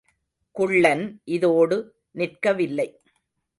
[0.55, 1.03] குள்ளன்
[1.27, 1.77] இதோடு
[2.15, 2.89] நிற்கவில்லை.